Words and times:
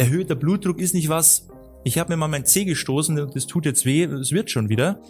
erhöhter 0.00 0.34
Blutdruck 0.34 0.80
ist 0.80 0.94
nicht 0.94 1.10
was, 1.10 1.48
ich 1.84 1.98
habe 1.98 2.12
mir 2.12 2.16
mal 2.16 2.28
mein 2.28 2.46
Zeh 2.46 2.64
gestoßen 2.64 3.20
und 3.20 3.36
es 3.36 3.46
tut 3.46 3.66
jetzt 3.66 3.84
weh, 3.84 4.04
es 4.04 4.32
wird 4.32 4.50
schon 4.50 4.68
wieder 4.68 5.00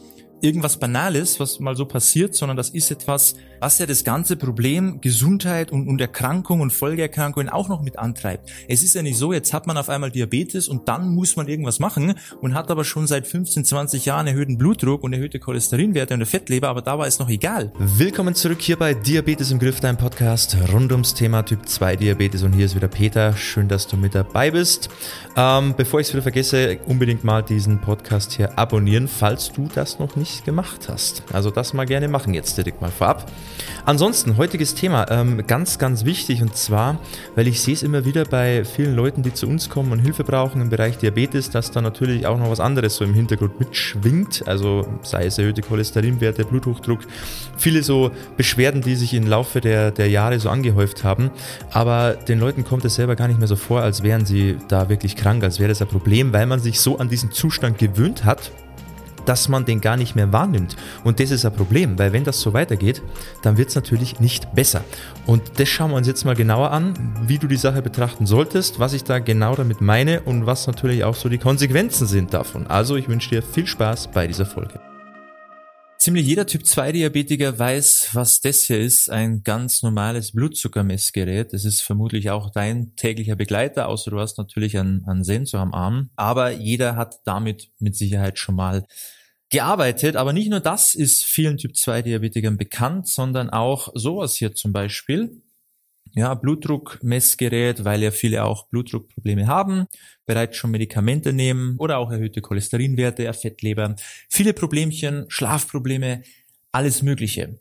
irgendwas 0.42 0.78
Banales, 0.78 1.40
was 1.40 1.60
mal 1.60 1.76
so 1.76 1.84
passiert, 1.84 2.34
sondern 2.34 2.56
das 2.56 2.70
ist 2.70 2.90
etwas, 2.90 3.34
was 3.60 3.78
ja 3.78 3.86
das 3.86 4.04
ganze 4.04 4.36
Problem 4.36 5.00
Gesundheit 5.00 5.70
und, 5.70 5.86
und 5.86 6.00
Erkrankung 6.00 6.60
und 6.60 6.72
Folgeerkrankungen 6.72 7.48
auch 7.48 7.68
noch 7.68 7.82
mit 7.82 7.98
antreibt. 7.98 8.50
Es 8.68 8.82
ist 8.82 8.94
ja 8.94 9.02
nicht 9.02 9.18
so, 9.18 9.32
jetzt 9.32 9.52
hat 9.52 9.66
man 9.66 9.76
auf 9.76 9.88
einmal 9.88 10.10
Diabetes 10.10 10.68
und 10.68 10.88
dann 10.88 11.14
muss 11.14 11.36
man 11.36 11.48
irgendwas 11.48 11.78
machen 11.78 12.14
und 12.40 12.54
hat 12.54 12.70
aber 12.70 12.84
schon 12.84 13.06
seit 13.06 13.26
15, 13.26 13.64
20 13.64 14.06
Jahren 14.06 14.26
erhöhten 14.26 14.56
Blutdruck 14.56 15.02
und 15.02 15.12
erhöhte 15.12 15.38
Cholesterinwerte 15.38 16.14
und 16.14 16.18
eine 16.18 16.26
Fettleber, 16.26 16.68
aber 16.68 16.82
da 16.82 16.98
war 16.98 17.06
es 17.06 17.18
noch 17.18 17.28
egal. 17.28 17.72
Willkommen 17.78 18.34
zurück 18.34 18.62
hier 18.62 18.78
bei 18.78 18.94
Diabetes 18.94 19.50
im 19.50 19.58
Griff, 19.58 19.80
dein 19.80 19.96
Podcast 19.96 20.56
rund 20.72 20.92
ums 20.92 21.14
Thema 21.14 21.42
Typ 21.42 21.68
2 21.68 21.96
Diabetes 21.96 22.42
und 22.42 22.54
hier 22.54 22.64
ist 22.64 22.74
wieder 22.74 22.88
Peter. 22.88 23.36
Schön, 23.36 23.68
dass 23.68 23.86
du 23.86 23.96
mit 23.96 24.14
dabei 24.14 24.50
bist. 24.50 24.88
Ähm, 25.36 25.74
bevor 25.76 26.00
ich 26.00 26.08
es 26.08 26.12
wieder 26.14 26.22
vergesse, 26.22 26.78
unbedingt 26.86 27.24
mal 27.24 27.42
diesen 27.42 27.80
Podcast 27.80 28.32
hier 28.32 28.58
abonnieren, 28.58 29.06
falls 29.06 29.52
du 29.52 29.68
das 29.74 29.98
noch 29.98 30.16
nicht 30.16 30.29
nicht 30.30 30.44
gemacht 30.44 30.88
hast. 30.88 31.22
Also 31.32 31.50
das 31.50 31.72
mal 31.72 31.86
gerne 31.86 32.08
machen 32.08 32.34
jetzt 32.34 32.56
direkt 32.56 32.80
mal 32.80 32.90
vorab. 32.90 33.30
Ansonsten, 33.84 34.36
heutiges 34.36 34.74
Thema, 34.74 35.10
ähm, 35.10 35.46
ganz, 35.46 35.78
ganz 35.78 36.04
wichtig 36.04 36.42
und 36.42 36.56
zwar, 36.56 36.98
weil 37.34 37.48
ich 37.48 37.60
sehe 37.60 37.74
es 37.74 37.82
immer 37.82 38.04
wieder 38.04 38.24
bei 38.24 38.64
vielen 38.64 38.94
Leuten, 38.94 39.22
die 39.22 39.32
zu 39.32 39.46
uns 39.46 39.68
kommen 39.68 39.92
und 39.92 39.98
Hilfe 39.98 40.24
brauchen 40.24 40.60
im 40.60 40.68
Bereich 40.68 40.98
Diabetes, 40.98 41.50
dass 41.50 41.70
da 41.70 41.80
natürlich 41.80 42.26
auch 42.26 42.38
noch 42.38 42.50
was 42.50 42.60
anderes 42.60 42.96
so 42.96 43.04
im 43.04 43.14
Hintergrund 43.14 43.58
mitschwingt, 43.58 44.46
also 44.46 44.86
sei 45.02 45.26
es 45.26 45.38
erhöhte 45.38 45.62
Cholesterinwerte, 45.62 46.44
Bluthochdruck, 46.44 47.00
viele 47.56 47.82
so 47.82 48.10
Beschwerden, 48.36 48.82
die 48.82 48.94
sich 48.94 49.14
im 49.14 49.26
Laufe 49.26 49.60
der, 49.60 49.90
der 49.90 50.08
Jahre 50.08 50.38
so 50.38 50.50
angehäuft 50.50 51.04
haben, 51.04 51.30
aber 51.70 52.14
den 52.14 52.38
Leuten 52.38 52.64
kommt 52.64 52.84
es 52.84 52.94
selber 52.94 53.16
gar 53.16 53.28
nicht 53.28 53.38
mehr 53.38 53.48
so 53.48 53.56
vor, 53.56 53.80
als 53.80 54.02
wären 54.02 54.26
sie 54.26 54.58
da 54.68 54.88
wirklich 54.88 55.16
krank, 55.16 55.42
als 55.42 55.58
wäre 55.58 55.68
das 55.68 55.82
ein 55.82 55.88
Problem, 55.88 56.32
weil 56.32 56.46
man 56.46 56.60
sich 56.60 56.80
so 56.80 56.98
an 56.98 57.08
diesen 57.08 57.32
Zustand 57.32 57.78
gewöhnt 57.78 58.24
hat, 58.24 58.52
dass 59.30 59.48
man 59.48 59.64
den 59.64 59.80
gar 59.80 59.96
nicht 59.96 60.16
mehr 60.16 60.32
wahrnimmt. 60.32 60.76
Und 61.04 61.20
das 61.20 61.30
ist 61.30 61.44
ein 61.44 61.52
Problem, 61.52 61.96
weil 62.00 62.12
wenn 62.12 62.24
das 62.24 62.40
so 62.40 62.52
weitergeht, 62.52 63.00
dann 63.42 63.58
wird 63.58 63.68
es 63.68 63.76
natürlich 63.76 64.18
nicht 64.18 64.52
besser. 64.56 64.82
Und 65.24 65.60
das 65.60 65.68
schauen 65.68 65.92
wir 65.92 65.98
uns 65.98 66.08
jetzt 66.08 66.24
mal 66.24 66.34
genauer 66.34 66.72
an, 66.72 67.14
wie 67.28 67.38
du 67.38 67.46
die 67.46 67.54
Sache 67.54 67.80
betrachten 67.80 68.26
solltest, 68.26 68.80
was 68.80 68.92
ich 68.92 69.04
da 69.04 69.20
genau 69.20 69.54
damit 69.54 69.80
meine 69.80 70.22
und 70.22 70.46
was 70.46 70.66
natürlich 70.66 71.04
auch 71.04 71.14
so 71.14 71.28
die 71.28 71.38
Konsequenzen 71.38 72.08
sind 72.08 72.34
davon. 72.34 72.66
Also 72.66 72.96
ich 72.96 73.06
wünsche 73.06 73.30
dir 73.30 73.40
viel 73.40 73.68
Spaß 73.68 74.08
bei 74.08 74.26
dieser 74.26 74.46
Folge. 74.46 74.80
Ziemlich 76.00 76.26
jeder 76.26 76.46
Typ 76.46 76.66
2 76.66 76.90
Diabetiker 76.90 77.56
weiß, 77.56 78.08
was 78.14 78.40
das 78.40 78.64
hier 78.64 78.80
ist, 78.80 79.10
ein 79.10 79.44
ganz 79.44 79.82
normales 79.84 80.32
Blutzuckermessgerät. 80.32 81.52
Das 81.52 81.64
ist 81.64 81.82
vermutlich 81.82 82.30
auch 82.30 82.50
dein 82.50 82.96
täglicher 82.96 83.36
Begleiter, 83.36 83.86
außer 83.86 84.10
du 84.10 84.18
hast 84.18 84.38
natürlich 84.38 84.76
einen, 84.76 85.04
einen 85.04 85.22
Sensor 85.22 85.60
am 85.60 85.72
Arm. 85.72 86.10
Aber 86.16 86.50
jeder 86.50 86.96
hat 86.96 87.20
damit 87.26 87.70
mit 87.78 87.94
Sicherheit 87.94 88.40
schon 88.40 88.56
mal 88.56 88.86
gearbeitet. 89.50 90.16
Aber 90.16 90.32
nicht 90.32 90.48
nur 90.48 90.60
das 90.60 90.94
ist 90.94 91.24
vielen 91.24 91.58
Typ 91.58 91.76
2 91.76 92.02
Diabetikern 92.02 92.56
bekannt, 92.56 93.08
sondern 93.08 93.50
auch 93.50 93.90
sowas 93.94 94.36
hier 94.36 94.54
zum 94.54 94.72
Beispiel 94.72 95.42
ja, 96.14 96.34
Blutdruckmessgerät, 96.34 97.84
weil 97.84 98.02
ja 98.02 98.10
viele 98.10 98.44
auch 98.44 98.68
Blutdruckprobleme 98.68 99.46
haben, 99.46 99.86
bereits 100.26 100.56
schon 100.56 100.70
Medikamente 100.70 101.32
nehmen 101.32 101.76
oder 101.78 101.98
auch 101.98 102.10
erhöhte 102.10 102.40
Cholesterinwerte, 102.40 103.32
Fettleber, 103.32 103.94
viele 104.28 104.52
Problemchen, 104.52 105.26
Schlafprobleme, 105.28 106.22
alles 106.72 107.02
Mögliche. 107.02 107.58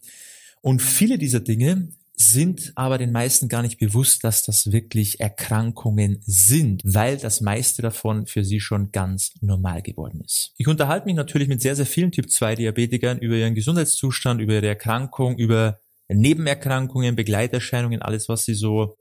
Und 0.61 0.81
viele 0.81 1.17
dieser 1.17 1.39
Dinge 1.39 1.89
sind 2.21 2.73
aber 2.75 2.97
den 2.97 3.13
meisten 3.13 3.47
gar 3.47 3.61
nicht 3.61 3.79
bewusst, 3.79 4.25
dass 4.25 4.43
das 4.43 4.73
wirklich 4.73 5.21
Erkrankungen 5.21 6.21
sind, 6.25 6.81
weil 6.83 7.15
das 7.15 7.39
meiste 7.39 7.81
davon 7.81 8.27
für 8.27 8.43
sie 8.43 8.59
schon 8.59 8.91
ganz 8.91 9.31
normal 9.39 9.81
geworden 9.81 10.19
ist. 10.25 10.51
Ich 10.57 10.67
unterhalte 10.67 11.05
mich 11.05 11.15
natürlich 11.15 11.47
mit 11.47 11.61
sehr, 11.61 11.77
sehr 11.77 11.85
vielen 11.85 12.11
Typ 12.11 12.29
2 12.29 12.55
Diabetikern 12.55 13.19
über 13.19 13.35
ihren 13.35 13.55
Gesundheitszustand, 13.55 14.41
über 14.41 14.55
ihre 14.55 14.67
Erkrankung, 14.67 15.37
über 15.37 15.79
Nebenerkrankungen, 16.09 17.15
Begleiterscheinungen, 17.15 18.01
alles, 18.01 18.27
was 18.27 18.43
sie 18.43 18.53
so 18.53 18.97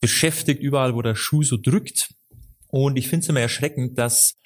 beschäftigt, 0.00 0.62
überall, 0.62 0.94
wo 0.94 1.02
der 1.02 1.16
Schuh 1.16 1.42
so 1.42 1.56
drückt. 1.56 2.14
Und 2.68 2.96
ich 2.96 3.08
finde 3.08 3.24
es 3.24 3.28
immer 3.28 3.40
erschreckend, 3.40 3.98
dass 3.98 4.36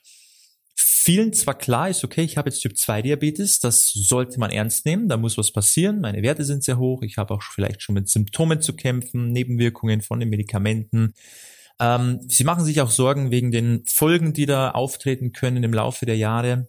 vielen 1.05 1.35
zwar 1.35 1.59
klar 1.59 1.91
ist, 1.91 2.03
okay, 2.03 2.23
ich 2.23 2.39
habe 2.39 2.49
jetzt 2.49 2.61
Typ 2.61 2.79
2 2.79 3.03
Diabetes, 3.03 3.59
das 3.59 3.93
sollte 3.93 4.41
man 4.41 4.51
ernst 4.51 4.87
nehmen, 4.87 5.07
da 5.07 5.19
muss 5.19 5.37
was 5.37 5.53
passieren, 5.53 6.01
meine 6.01 6.23
Werte 6.23 6.45
sind 6.45 6.65
sehr 6.65 6.79
hoch, 6.79 7.03
ich 7.03 7.19
habe 7.19 7.35
auch 7.35 7.43
vielleicht 7.43 7.83
schon 7.83 7.95
mit 7.95 8.09
Symptomen 8.09 8.63
zu 8.63 8.75
kämpfen, 8.75 9.31
Nebenwirkungen 9.31 10.01
von 10.01 10.19
den 10.19 10.31
Medikamenten. 10.31 11.13
Ähm, 11.79 12.21
sie 12.29 12.45
machen 12.45 12.65
sich 12.65 12.81
auch 12.81 12.91
Sorgen 12.91 13.31
wegen 13.31 13.51
den 13.51 13.85
Folgen, 13.87 14.33
die 14.33 14.47
da 14.47 14.71
auftreten 14.71 15.33
können 15.33 15.63
im 15.63 15.75
Laufe 15.75 16.07
der 16.07 16.17
Jahre. 16.17 16.69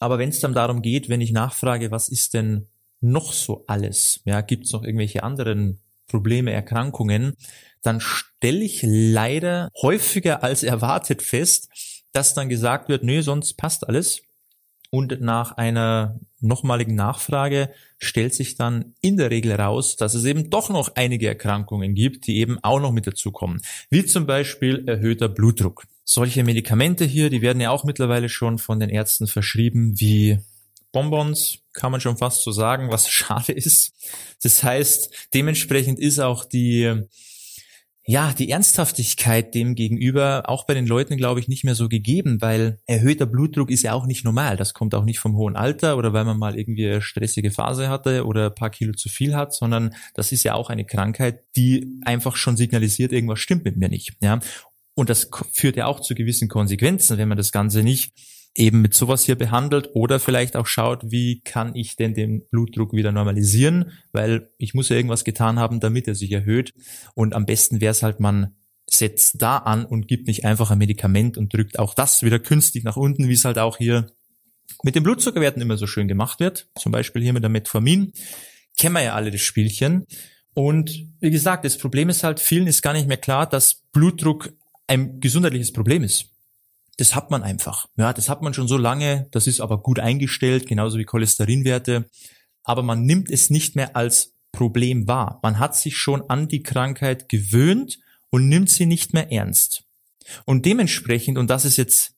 Aber 0.00 0.18
wenn 0.18 0.28
es 0.28 0.40
dann 0.40 0.52
darum 0.52 0.82
geht, 0.82 1.08
wenn 1.08 1.22
ich 1.22 1.32
nachfrage, 1.32 1.90
was 1.90 2.10
ist 2.10 2.34
denn 2.34 2.68
noch 3.00 3.32
so 3.32 3.64
alles? 3.68 4.20
Ja, 4.26 4.42
gibt 4.42 4.66
es 4.66 4.72
noch 4.72 4.84
irgendwelche 4.84 5.22
anderen 5.22 5.80
Probleme, 6.08 6.52
Erkrankungen? 6.52 7.36
Dann 7.80 8.00
stelle 8.00 8.64
ich 8.64 8.82
leider 8.82 9.70
häufiger 9.80 10.42
als 10.42 10.62
erwartet 10.62 11.22
fest, 11.22 11.70
dass 12.12 12.34
dann 12.34 12.48
gesagt 12.48 12.88
wird, 12.88 13.02
nö, 13.02 13.22
sonst 13.22 13.54
passt 13.54 13.88
alles. 13.88 14.22
Und 14.90 15.22
nach 15.22 15.56
einer 15.56 16.20
nochmaligen 16.40 16.94
Nachfrage 16.94 17.70
stellt 17.98 18.34
sich 18.34 18.56
dann 18.56 18.94
in 19.00 19.16
der 19.16 19.30
Regel 19.30 19.52
raus, 19.52 19.96
dass 19.96 20.12
es 20.12 20.26
eben 20.26 20.50
doch 20.50 20.68
noch 20.68 20.96
einige 20.96 21.28
Erkrankungen 21.28 21.94
gibt, 21.94 22.26
die 22.26 22.36
eben 22.38 22.58
auch 22.62 22.78
noch 22.78 22.92
mit 22.92 23.06
dazukommen. 23.06 23.62
Wie 23.88 24.04
zum 24.04 24.26
Beispiel 24.26 24.86
erhöhter 24.86 25.30
Blutdruck. 25.30 25.84
Solche 26.04 26.44
Medikamente 26.44 27.06
hier, 27.06 27.30
die 27.30 27.40
werden 27.40 27.60
ja 27.62 27.70
auch 27.70 27.84
mittlerweile 27.84 28.28
schon 28.28 28.58
von 28.58 28.80
den 28.80 28.90
Ärzten 28.90 29.28
verschrieben, 29.28 29.98
wie 29.98 30.40
Bonbons, 30.92 31.60
kann 31.72 31.90
man 31.90 32.02
schon 32.02 32.18
fast 32.18 32.42
so 32.42 32.52
sagen, 32.52 32.90
was 32.90 33.08
schade 33.10 33.52
ist. 33.52 33.94
Das 34.42 34.62
heißt, 34.62 35.30
dementsprechend 35.32 35.98
ist 35.98 36.18
auch 36.18 36.44
die, 36.44 37.06
ja, 38.04 38.32
die 38.32 38.50
Ernsthaftigkeit 38.50 39.54
dem 39.54 39.76
gegenüber 39.76 40.48
auch 40.48 40.66
bei 40.66 40.74
den 40.74 40.86
Leuten, 40.88 41.16
glaube 41.16 41.38
ich, 41.38 41.46
nicht 41.46 41.62
mehr 41.62 41.76
so 41.76 41.88
gegeben, 41.88 42.40
weil 42.40 42.80
erhöhter 42.86 43.26
Blutdruck 43.26 43.70
ist 43.70 43.82
ja 43.82 43.92
auch 43.92 44.06
nicht 44.06 44.24
normal. 44.24 44.56
Das 44.56 44.74
kommt 44.74 44.94
auch 44.96 45.04
nicht 45.04 45.20
vom 45.20 45.36
hohen 45.36 45.54
Alter 45.54 45.96
oder 45.96 46.12
weil 46.12 46.24
man 46.24 46.38
mal 46.38 46.58
irgendwie 46.58 46.88
eine 46.88 47.02
stressige 47.02 47.52
Phase 47.52 47.88
hatte 47.88 48.26
oder 48.26 48.46
ein 48.46 48.54
paar 48.54 48.70
Kilo 48.70 48.92
zu 48.92 49.08
viel 49.08 49.36
hat, 49.36 49.54
sondern 49.54 49.94
das 50.14 50.32
ist 50.32 50.42
ja 50.42 50.54
auch 50.54 50.68
eine 50.68 50.84
Krankheit, 50.84 51.44
die 51.54 52.00
einfach 52.04 52.34
schon 52.34 52.56
signalisiert, 52.56 53.12
irgendwas 53.12 53.38
stimmt 53.38 53.64
mit 53.64 53.76
mir 53.76 53.88
nicht. 53.88 54.14
Ja. 54.20 54.40
Und 54.94 55.08
das 55.08 55.30
führt 55.52 55.76
ja 55.76 55.86
auch 55.86 56.00
zu 56.00 56.14
gewissen 56.14 56.48
Konsequenzen, 56.48 57.18
wenn 57.18 57.28
man 57.28 57.38
das 57.38 57.52
Ganze 57.52 57.82
nicht 57.84 58.12
eben 58.54 58.82
mit 58.82 58.94
sowas 58.94 59.24
hier 59.24 59.36
behandelt 59.36 59.90
oder 59.94 60.20
vielleicht 60.20 60.56
auch 60.56 60.66
schaut, 60.66 61.10
wie 61.10 61.40
kann 61.40 61.74
ich 61.74 61.96
denn 61.96 62.14
den 62.14 62.46
Blutdruck 62.50 62.92
wieder 62.92 63.12
normalisieren, 63.12 63.92
weil 64.12 64.50
ich 64.58 64.74
muss 64.74 64.90
ja 64.90 64.96
irgendwas 64.96 65.24
getan 65.24 65.58
haben, 65.58 65.80
damit 65.80 66.06
er 66.06 66.14
sich 66.14 66.32
erhöht. 66.32 66.74
Und 67.14 67.34
am 67.34 67.46
besten 67.46 67.80
wäre 67.80 67.92
es 67.92 68.02
halt, 68.02 68.20
man 68.20 68.54
setzt 68.86 69.40
da 69.40 69.58
an 69.58 69.86
und 69.86 70.06
gibt 70.06 70.26
nicht 70.26 70.44
einfach 70.44 70.70
ein 70.70 70.78
Medikament 70.78 71.38
und 71.38 71.54
drückt 71.54 71.78
auch 71.78 71.94
das 71.94 72.22
wieder 72.22 72.38
künstlich 72.38 72.84
nach 72.84 72.96
unten, 72.96 73.28
wie 73.28 73.32
es 73.32 73.44
halt 73.44 73.58
auch 73.58 73.78
hier 73.78 74.10
mit 74.82 74.96
den 74.96 75.02
Blutzuckerwerten 75.02 75.62
immer 75.62 75.78
so 75.78 75.86
schön 75.86 76.08
gemacht 76.08 76.40
wird. 76.40 76.68
Zum 76.78 76.92
Beispiel 76.92 77.22
hier 77.22 77.32
mit 77.32 77.42
der 77.42 77.50
Metformin. 77.50 78.12
Kennen 78.76 78.94
wir 78.94 79.02
ja 79.02 79.14
alle 79.14 79.30
das 79.30 79.40
Spielchen. 79.40 80.04
Und 80.54 81.06
wie 81.20 81.30
gesagt, 81.30 81.64
das 81.64 81.78
Problem 81.78 82.10
ist 82.10 82.22
halt, 82.22 82.38
vielen 82.38 82.66
ist 82.66 82.82
gar 82.82 82.92
nicht 82.92 83.08
mehr 83.08 83.16
klar, 83.16 83.48
dass 83.48 83.82
Blutdruck 83.92 84.52
ein 84.86 85.20
gesundheitliches 85.20 85.72
Problem 85.72 86.02
ist 86.02 86.31
das 86.96 87.14
hat 87.14 87.30
man 87.30 87.42
einfach. 87.42 87.86
Ja, 87.96 88.12
das 88.12 88.28
hat 88.28 88.42
man 88.42 88.54
schon 88.54 88.68
so 88.68 88.76
lange, 88.76 89.28
das 89.30 89.46
ist 89.46 89.60
aber 89.60 89.82
gut 89.82 89.98
eingestellt, 89.98 90.66
genauso 90.66 90.98
wie 90.98 91.04
Cholesterinwerte. 91.04 92.08
Aber 92.64 92.82
man 92.82 93.04
nimmt 93.04 93.30
es 93.30 93.50
nicht 93.50 93.76
mehr 93.76 93.96
als 93.96 94.34
Problem 94.52 95.08
wahr. 95.08 95.40
Man 95.42 95.58
hat 95.58 95.74
sich 95.74 95.96
schon 95.96 96.28
an 96.28 96.48
die 96.48 96.62
Krankheit 96.62 97.28
gewöhnt 97.28 97.98
und 98.30 98.48
nimmt 98.48 98.70
sie 98.70 98.86
nicht 98.86 99.14
mehr 99.14 99.32
ernst. 99.32 99.84
Und 100.44 100.66
dementsprechend, 100.66 101.38
und 101.38 101.48
das 101.48 101.64
ist 101.64 101.76
jetzt 101.76 102.14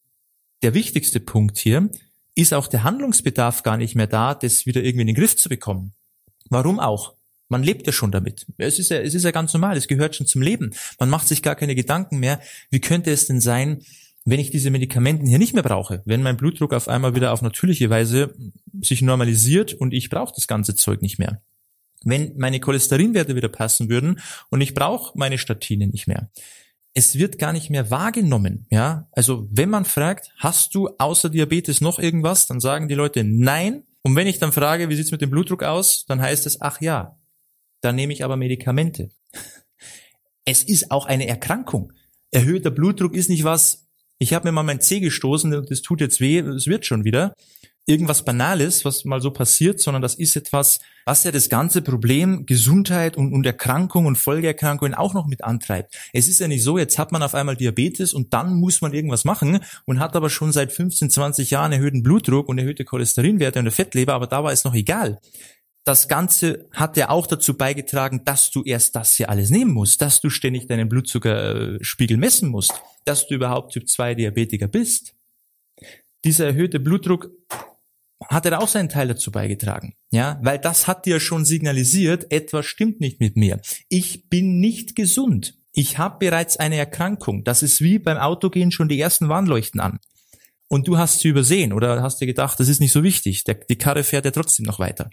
der 0.63 0.75
wichtigste 0.75 1.21
Punkt 1.21 1.59
hier, 1.59 1.89
ist 2.35 2.53
auch 2.53 2.67
der 2.67 2.83
Handlungsbedarf 2.83 3.63
gar 3.63 3.77
nicht 3.77 3.95
mehr 3.95 4.07
da, 4.07 4.35
das 4.35 4.67
wieder 4.67 4.83
irgendwie 4.83 5.03
in 5.03 5.07
den 5.09 5.17
Griff 5.17 5.37
zu 5.37 5.49
bekommen. 5.49 5.93
Warum 6.51 6.81
auch? 6.81 7.15
Man 7.49 7.63
lebt 7.63 7.87
ja 7.87 7.93
schon 7.93 8.11
damit. 8.11 8.47
Es 8.57 8.79
ist 8.79 8.91
ja, 8.91 8.99
es 8.99 9.15
ist 9.15 9.23
ja 9.23 9.31
ganz 9.31 9.53
normal, 9.53 9.77
es 9.77 9.87
gehört 9.87 10.17
schon 10.17 10.27
zum 10.27 10.43
Leben. 10.43 10.75
Man 10.99 11.11
macht 11.11 11.29
sich 11.29 11.43
gar 11.43 11.55
keine 11.55 11.75
Gedanken 11.75 12.19
mehr, 12.19 12.41
wie 12.71 12.81
könnte 12.81 13.11
es 13.11 13.27
denn 13.27 13.41
sein, 13.41 13.83
wenn 14.25 14.41
ich 14.41 14.51
diese 14.51 14.71
Medikamenten 14.71 15.27
hier 15.27 15.39
nicht 15.39 15.55
mehr 15.55 15.63
brauche, 15.63 16.03
wenn 16.07 16.23
mein 16.23 16.37
Blutdruck 16.37 16.73
auf 16.73 16.89
einmal 16.89 17.15
wieder 17.15 17.33
auf 17.33 17.43
natürliche 17.43 17.91
Weise 17.91 18.35
sich 18.81 19.03
normalisiert 19.03 19.75
und 19.75 19.93
ich 19.93 20.09
brauche 20.09 20.33
das 20.35 20.47
ganze 20.47 20.75
Zeug 20.75 21.03
nicht 21.03 21.19
mehr. 21.19 21.43
Wenn 22.05 22.37
meine 22.37 22.61
Cholesterinwerte 22.61 23.37
wieder 23.37 23.49
passen 23.49 23.89
würden 23.89 24.21
und 24.51 24.61
ich 24.61 24.75
brauche 24.75 25.17
meine 25.17 25.39
Statine 25.39 25.87
nicht 25.87 26.07
mehr. 26.07 26.31
Es 26.95 27.19
wird 27.19 27.39
gar 27.39 27.53
nicht 27.53 27.71
mehr 27.71 27.91
wahrgenommen, 27.91 28.67
ja. 28.71 29.09
Also 29.13 29.49
wenn 29.51 29.69
man 29.69 29.85
fragt, 29.85 30.31
hast 30.37 30.75
du 30.75 30.89
außer 30.99 31.29
Diabetes 31.29 31.81
noch 31.81 31.99
irgendwas, 31.99 32.47
dann 32.47 32.61
sagen 32.61 32.89
die 32.89 32.95
Leute 32.95 33.25
nein. 33.25 33.83
Und 34.03 34.17
wenn 34.17 34.27
ich 34.27 34.39
dann 34.39 34.53
frage, 34.53 34.89
wie 34.89 34.95
sieht's 34.95 35.11
mit 35.11 35.21
dem 35.21 35.31
Blutdruck 35.31 35.65
aus, 35.65 36.05
dann 36.07 36.21
heißt 36.21 36.47
es, 36.47 36.61
ach 36.61 36.81
ja, 36.81 37.19
dann 37.81 37.97
nehme 37.97 38.13
ich 38.13 38.25
aber 38.25 38.37
Medikamente. 38.37 39.11
Es 40.47 40.63
ist 40.63 40.91
auch 40.91 41.07
eine 41.07 41.27
Erkrankung. 41.27 41.95
Erhöhter 42.31 42.71
Blutdruck 42.71 43.15
ist 43.15 43.31
nicht 43.31 43.45
was, 43.45 43.85
ich 44.19 44.33
habe 44.33 44.49
mir 44.49 44.53
mal 44.53 44.63
mein 44.63 44.81
Zeh 44.81 45.01
gestoßen 45.01 45.55
und 45.55 45.71
das 45.71 45.83
tut 45.83 46.01
jetzt 46.01 46.21
weh, 46.21 46.39
es 46.39 46.67
wird 46.67 46.87
schon 46.87 47.05
wieder. 47.05 47.35
Irgendwas 47.87 48.25
Banales, 48.25 48.87
was 48.87 49.05
mal 49.05 49.21
so 49.21 49.31
passiert, 49.31 49.79
sondern 49.79 50.01
das 50.01 50.15
ist 50.15 50.37
etwas, 50.37 50.79
was 51.05 51.25
ja 51.25 51.33
das 51.33 51.51
ganze 51.51 51.83
Problem 51.83 52.47
Gesundheit 52.47 53.19
und, 53.19 53.35
und 53.35 53.45
Erkrankung 53.45 54.07
und 54.07 54.17
Folgeerkrankungen 54.17 54.95
auch 54.95 55.13
noch 55.13 55.27
mit 55.27 55.45
antreibt. 55.45 55.95
Es 56.15 56.27
ist 56.27 56.41
ja 56.41 56.49
nicht 56.49 56.63
so, 56.63 56.79
jetzt 56.79 56.99
hat 56.99 57.13
man 57.13 57.23
auf 57.23 57.35
einmal 57.35 57.57
Diabetes 57.57 58.15
und 58.15 58.33
dann 58.33 58.55
muss 58.55 58.81
man 58.81 58.95
irgendwas 58.95 59.27
machen 59.27 59.61
und 59.85 60.01
hat 60.01 60.17
aber 60.17 60.31
schon 60.31 60.51
seit 60.51 60.73
15, 60.73 61.11
20 61.11 61.51
Jahren 61.51 61.73
erhöhten 61.73 62.03
Blutdruck 62.03 62.49
und 62.49 62.57
erhöhte 62.57 62.87
Cholesterinwerte 62.87 63.59
und 63.59 63.65
eine 63.65 63.71
Fettleber, 63.71 64.15
aber 64.15 64.29
da 64.29 64.43
war 64.43 64.53
es 64.53 64.65
noch 64.65 64.75
egal 64.75 65.19
das 65.85 66.09
Ganze 66.09 66.67
hat 66.73 66.97
ja 66.97 67.11
auch 67.11 67.27
dazu 67.27 67.57
beigetragen, 67.57 68.25
dass 68.25 68.51
du 68.51 68.63
erst 68.63 68.97
das 68.97 69.15
hier 69.15 69.29
alles 69.29 69.51
nehmen 69.51 69.73
musst, 69.73 70.01
dass 70.01 70.21
du 70.21 70.31
ständig 70.31 70.67
deinen 70.67 70.89
Blutzuckerspiegel 70.89 72.17
messen 72.17 72.49
musst, 72.49 72.73
dass 73.05 73.27
du 73.27 73.35
überhaupt 73.35 73.75
Typ 73.75 73.89
2 73.89 74.15
Diabetiker 74.15 74.67
bist. 74.67 75.15
Dieser 76.25 76.47
erhöhte 76.47 76.81
Blutdruck 76.81 77.31
hat 78.29 78.47
er 78.47 78.63
auch 78.63 78.69
seinen 78.69 78.89
Teil 78.89 79.09
dazu 79.09 79.31
beigetragen. 79.31 79.95
Ja, 80.11 80.39
weil 80.43 80.59
das 80.59 80.87
hat 80.87 81.05
dir 81.05 81.21
schon 81.21 81.45
signalisiert, 81.45 82.33
etwas 82.33 82.65
stimmt 82.65 83.01
nicht 83.01 83.21
mit 83.21 83.37
mir. 83.37 83.61
Ich 83.91 84.31
bin 84.31 84.61
nicht 84.61 84.97
gesund. 84.97 85.55
Ich 85.73 85.99
habe 85.99 86.19
bereits 86.19 86.57
eine 86.57 86.77
Erkrankung. 86.77 87.45
Das 87.45 87.63
ist 87.63 87.83
wie 87.83 87.99
beim 87.99 88.17
Autogehen 88.17 88.71
schon 88.71 88.89
die 88.89 89.01
ersten 89.01 89.29
Warnleuchten 89.29 89.81
an. 89.81 89.99
Und 90.69 90.89
du 90.89 90.97
hast 90.97 91.21
sie 91.21 91.29
übersehen 91.29 91.75
oder 91.75 92.01
hast 92.01 92.21
dir 92.21 92.27
gedacht, 92.27 92.59
das 92.59 92.69
ist 92.69 92.81
nicht 92.81 92.93
so 92.93 93.03
wichtig. 93.03 93.45
Der, 93.45 93.55
die 93.55 93.77
Karre 93.77 94.03
fährt 94.03 94.25
ja 94.25 94.31
trotzdem 94.31 94.65
noch 94.65 94.79
weiter. 94.79 95.11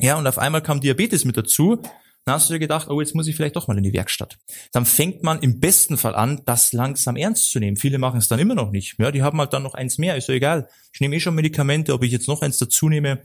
Ja, 0.00 0.16
und 0.16 0.26
auf 0.26 0.38
einmal 0.38 0.62
kam 0.62 0.80
Diabetes 0.80 1.24
mit 1.24 1.36
dazu. 1.36 1.80
Dann 2.24 2.34
hast 2.34 2.48
du 2.48 2.52
dir 2.52 2.58
gedacht, 2.58 2.88
oh, 2.88 3.00
jetzt 3.00 3.14
muss 3.14 3.26
ich 3.26 3.36
vielleicht 3.36 3.56
doch 3.56 3.66
mal 3.66 3.76
in 3.76 3.82
die 3.82 3.92
Werkstatt. 3.92 4.38
Dann 4.72 4.84
fängt 4.84 5.22
man 5.22 5.40
im 5.40 5.58
besten 5.58 5.96
Fall 5.96 6.14
an, 6.14 6.42
das 6.44 6.72
langsam 6.72 7.16
ernst 7.16 7.50
zu 7.50 7.58
nehmen. 7.58 7.76
Viele 7.76 7.98
machen 7.98 8.18
es 8.18 8.28
dann 8.28 8.38
immer 8.38 8.54
noch 8.54 8.70
nicht. 8.70 8.96
Ja, 8.98 9.10
die 9.10 9.22
haben 9.22 9.38
halt 9.38 9.52
dann 9.52 9.62
noch 9.62 9.74
eins 9.74 9.98
mehr, 9.98 10.16
ist 10.16 10.28
ja 10.28 10.34
egal. 10.34 10.68
Ich 10.92 11.00
nehme 11.00 11.16
eh 11.16 11.20
schon 11.20 11.34
Medikamente, 11.34 11.94
ob 11.94 12.02
ich 12.02 12.12
jetzt 12.12 12.28
noch 12.28 12.42
eins 12.42 12.58
dazu 12.58 12.88
nehme. 12.88 13.22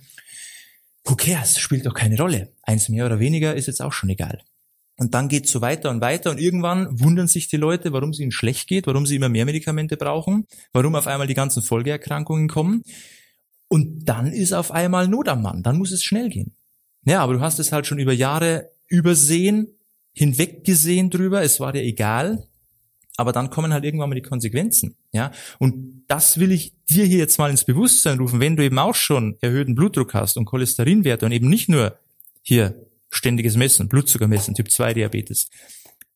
Who 1.03 1.15
cares? 1.15 1.59
Spielt 1.59 1.85
doch 1.85 1.93
keine 1.93 2.17
Rolle. 2.17 2.53
Eins 2.63 2.89
mehr 2.89 3.05
oder 3.05 3.19
weniger 3.19 3.55
ist 3.55 3.67
jetzt 3.67 3.81
auch 3.81 3.93
schon 3.93 4.09
egal. 4.09 4.41
Und 4.97 5.13
dann 5.13 5.27
geht's 5.27 5.51
so 5.51 5.59
weiter 5.59 5.89
und 5.89 5.99
weiter 5.99 6.31
und 6.31 6.39
irgendwann 6.39 6.99
wundern 6.99 7.27
sich 7.27 7.49
die 7.49 7.57
Leute, 7.57 7.91
warum 7.91 8.11
es 8.11 8.19
ihnen 8.19 8.31
schlecht 8.31 8.67
geht, 8.67 8.87
warum 8.87 9.05
sie 9.05 9.17
immer 9.17 9.27
mehr 9.27 9.45
Medikamente 9.45 9.97
brauchen, 9.97 10.47
warum 10.71 10.95
auf 10.95 11.07
einmal 11.07 11.27
die 11.27 11.33
ganzen 11.33 11.61
Folgeerkrankungen 11.61 12.47
kommen. 12.47 12.81
Und 13.67 14.05
dann 14.05 14.31
ist 14.31 14.53
auf 14.53 14.71
einmal 14.71 15.09
Not 15.09 15.27
am 15.27 15.41
Mann, 15.41 15.63
dann 15.63 15.77
muss 15.77 15.91
es 15.91 16.03
schnell 16.03 16.29
gehen. 16.29 16.55
Ja, 17.05 17.21
aber 17.21 17.33
du 17.33 17.41
hast 17.41 17.59
es 17.59 17.71
halt 17.71 17.87
schon 17.87 17.99
über 17.99 18.13
Jahre 18.13 18.69
übersehen, 18.87 19.67
hinweggesehen 20.13 21.09
drüber, 21.09 21.43
es 21.43 21.59
war 21.59 21.71
dir 21.71 21.83
egal, 21.83 22.47
aber 23.17 23.31
dann 23.31 23.49
kommen 23.49 23.73
halt 23.73 23.85
irgendwann 23.85 24.09
mal 24.09 24.15
die 24.15 24.21
Konsequenzen, 24.21 24.95
ja. 25.11 25.31
Und 25.59 26.03
das 26.07 26.39
will 26.39 26.51
ich 26.51 26.73
dir 26.89 27.05
hier 27.05 27.19
jetzt 27.19 27.37
mal 27.37 27.49
ins 27.49 27.63
Bewusstsein 27.63 28.19
rufen, 28.19 28.39
wenn 28.39 28.55
du 28.55 28.63
eben 28.63 28.79
auch 28.79 28.95
schon 28.95 29.37
erhöhten 29.41 29.75
Blutdruck 29.75 30.13
hast 30.13 30.37
und 30.37 30.45
Cholesterinwerte 30.45 31.25
und 31.25 31.31
eben 31.31 31.49
nicht 31.49 31.69
nur 31.69 31.97
hier 32.41 32.75
ständiges 33.09 33.55
Messen, 33.55 33.87
Blutzuckermessen, 33.87 34.55
Typ 34.55 34.69
2 34.69 34.93
Diabetes. 34.93 35.49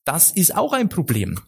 Das 0.03 0.31
ist 0.31 0.56
auch 0.56 0.74
ein 0.74 0.89
Problem. 0.89 1.39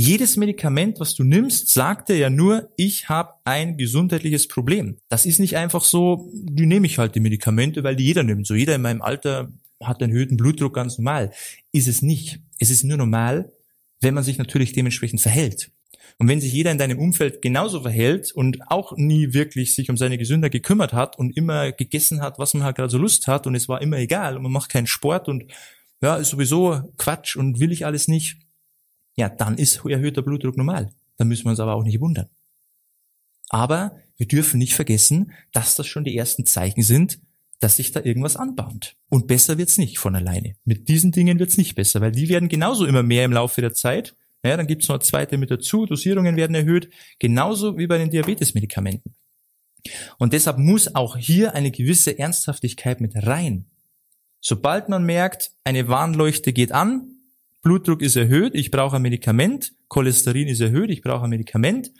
Jedes 0.00 0.36
Medikament, 0.36 1.00
was 1.00 1.16
du 1.16 1.24
nimmst, 1.24 1.70
sagt 1.70 2.08
dir 2.08 2.16
ja 2.16 2.30
nur, 2.30 2.70
ich 2.76 3.08
habe 3.08 3.32
ein 3.42 3.76
gesundheitliches 3.76 4.46
Problem. 4.46 4.98
Das 5.08 5.26
ist 5.26 5.40
nicht 5.40 5.56
einfach 5.56 5.82
so, 5.82 6.30
die 6.32 6.66
nehme 6.66 6.86
ich 6.86 6.98
halt 6.98 7.16
die 7.16 7.20
Medikamente, 7.20 7.82
weil 7.82 7.96
die 7.96 8.04
jeder 8.04 8.22
nimmt. 8.22 8.46
So 8.46 8.54
jeder 8.54 8.76
in 8.76 8.82
meinem 8.82 9.02
Alter 9.02 9.50
hat 9.82 10.00
einen 10.00 10.12
erhöhten 10.12 10.36
Blutdruck 10.36 10.72
ganz 10.72 10.98
normal. 10.98 11.32
Ist 11.72 11.88
es 11.88 12.00
nicht. 12.00 12.38
Es 12.60 12.70
ist 12.70 12.84
nur 12.84 12.96
normal, 12.96 13.50
wenn 14.00 14.14
man 14.14 14.22
sich 14.22 14.38
natürlich 14.38 14.72
dementsprechend 14.72 15.20
verhält. 15.20 15.72
Und 16.18 16.28
wenn 16.28 16.40
sich 16.40 16.52
jeder 16.52 16.70
in 16.70 16.78
deinem 16.78 17.00
Umfeld 17.00 17.42
genauso 17.42 17.82
verhält 17.82 18.30
und 18.30 18.70
auch 18.70 18.96
nie 18.96 19.34
wirklich 19.34 19.74
sich 19.74 19.90
um 19.90 19.96
seine 19.96 20.16
Gesundheit 20.16 20.52
gekümmert 20.52 20.92
hat 20.92 21.18
und 21.18 21.36
immer 21.36 21.72
gegessen 21.72 22.22
hat, 22.22 22.38
was 22.38 22.54
man 22.54 22.62
halt 22.62 22.76
gerade 22.76 22.90
so 22.90 22.98
Lust 22.98 23.26
hat 23.26 23.48
und 23.48 23.56
es 23.56 23.68
war 23.68 23.82
immer 23.82 23.98
egal 23.98 24.36
und 24.36 24.44
man 24.44 24.52
macht 24.52 24.70
keinen 24.70 24.86
Sport 24.86 25.28
und 25.28 25.46
ja, 26.00 26.14
ist 26.14 26.28
sowieso 26.28 26.82
Quatsch 26.98 27.34
und 27.34 27.58
will 27.58 27.72
ich 27.72 27.84
alles 27.84 28.06
nicht, 28.06 28.38
ja, 29.18 29.28
dann 29.28 29.58
ist 29.58 29.84
erhöhter 29.84 30.22
Blutdruck 30.22 30.56
normal. 30.56 30.92
Da 31.16 31.24
müssen 31.24 31.44
wir 31.44 31.50
uns 31.50 31.60
aber 31.60 31.74
auch 31.74 31.82
nicht 31.82 32.00
wundern. 32.00 32.28
Aber 33.48 33.96
wir 34.16 34.28
dürfen 34.28 34.58
nicht 34.58 34.74
vergessen, 34.74 35.32
dass 35.52 35.74
das 35.74 35.88
schon 35.88 36.04
die 36.04 36.16
ersten 36.16 36.46
Zeichen 36.46 36.82
sind, 36.82 37.18
dass 37.58 37.76
sich 37.76 37.90
da 37.90 38.00
irgendwas 38.00 38.36
anbahnt. 38.36 38.94
Und 39.08 39.26
besser 39.26 39.58
wird's 39.58 39.76
nicht 39.76 39.98
von 39.98 40.14
alleine. 40.14 40.54
Mit 40.64 40.88
diesen 40.88 41.10
Dingen 41.10 41.40
wird's 41.40 41.56
nicht 41.56 41.74
besser, 41.74 42.00
weil 42.00 42.12
die 42.12 42.28
werden 42.28 42.48
genauso 42.48 42.86
immer 42.86 43.02
mehr 43.02 43.24
im 43.24 43.32
Laufe 43.32 43.60
der 43.60 43.74
Zeit. 43.74 44.14
Ja, 44.44 44.56
dann 44.56 44.68
gibt's 44.68 44.86
noch 44.86 45.00
zweite 45.00 45.36
mit 45.36 45.50
dazu, 45.50 45.84
Dosierungen 45.84 46.36
werden 46.36 46.54
erhöht, 46.54 46.88
genauso 47.18 47.76
wie 47.76 47.88
bei 47.88 47.98
den 47.98 48.10
Diabetesmedikamenten. 48.10 49.16
Und 50.18 50.32
deshalb 50.32 50.58
muss 50.58 50.94
auch 50.94 51.16
hier 51.16 51.54
eine 51.54 51.72
gewisse 51.72 52.16
Ernsthaftigkeit 52.16 53.00
mit 53.00 53.16
rein. 53.16 53.66
Sobald 54.40 54.88
man 54.88 55.04
merkt, 55.04 55.50
eine 55.64 55.88
Warnleuchte 55.88 56.52
geht 56.52 56.70
an, 56.70 57.17
Blutdruck 57.62 58.02
ist 58.02 58.16
erhöht, 58.16 58.54
ich 58.54 58.70
brauche 58.70 58.96
ein 58.96 59.02
Medikament, 59.02 59.74
Cholesterin 59.88 60.48
ist 60.48 60.60
erhöht, 60.60 60.90
ich 60.90 61.02
brauche 61.02 61.24
ein 61.24 61.30
Medikament, 61.30 61.92